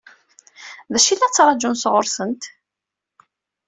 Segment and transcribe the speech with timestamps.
[0.91, 2.43] D acu i la ttṛaǧun sɣur-sent?